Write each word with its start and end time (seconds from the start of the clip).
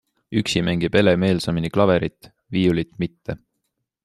Üksi 0.39 0.63
mängib 0.69 0.97
Ele 1.01 1.13
meelsamini 1.25 1.71
klaverit, 1.77 2.31
viiulit 2.57 2.97
mitte. 3.05 3.39